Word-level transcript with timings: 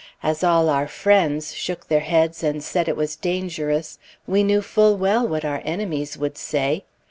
As 0.23 0.43
all 0.43 0.67
our 0.67 0.87
friends 0.87 1.53
shook 1.53 1.87
their 1.87 1.99
heads 1.99 2.41
and 2.43 2.63
said 2.63 2.87
it 2.89 2.97
was 2.97 3.15
dangerous, 3.15 3.99
we 4.25 4.41
knew 4.43 4.63
full 4.63 4.97
well 4.97 5.27
what 5.27 5.45
our 5.45 5.61
enemies 5.63 6.17
would 6.17 6.39
say. 6.39 6.85